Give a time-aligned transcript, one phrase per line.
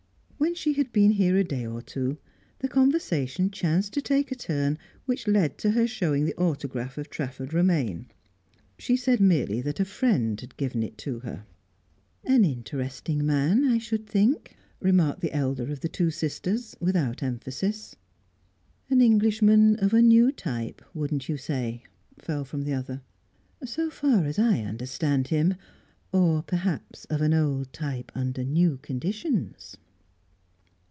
[0.43, 2.17] When she had been here a day or two,
[2.59, 7.11] the conversation chanced to take a turn which led to her showing the autograph of
[7.11, 8.07] Trafford Romaine;
[8.79, 11.45] she said merely that a friend had given it to her.
[12.25, 17.95] "An interesting man, I should think," remarked the elder of the two sisters, without emphasis.
[18.89, 21.83] "An Englishman of a new type, wouldn't you say?"
[22.17, 23.03] fell from the other.
[23.63, 25.53] "So far as I understand him.
[26.11, 29.77] Or perhaps of an old type under new conditions."